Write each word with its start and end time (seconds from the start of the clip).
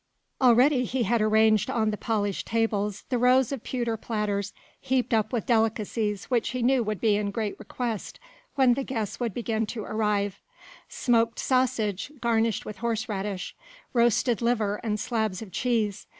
Already 0.41 0.83
he 0.83 1.03
had 1.03 1.21
arranged 1.21 1.69
on 1.69 1.91
the 1.91 1.95
polished 1.95 2.47
tables 2.47 3.03
the 3.09 3.19
rows 3.19 3.51
of 3.51 3.63
pewter 3.63 3.97
platters 3.97 4.51
heaped 4.79 5.13
up 5.13 5.31
with 5.31 5.45
delicacies 5.45 6.25
which 6.25 6.49
he 6.49 6.63
knew 6.63 6.81
would 6.81 6.99
be 6.99 7.17
in 7.17 7.29
great 7.29 7.53
request 7.59 8.19
when 8.55 8.73
the 8.73 8.83
guests 8.83 9.19
would 9.19 9.31
begin 9.35 9.67
to 9.67 9.83
arrive: 9.83 10.39
smoked 10.89 11.37
sausage 11.37 12.11
garnished 12.19 12.65
with 12.65 12.77
horseradish, 12.79 13.55
roasted 13.93 14.41
liver 14.41 14.81
and 14.83 14.99
slabs 14.99 15.39
of 15.39 15.51
cheese. 15.51 16.07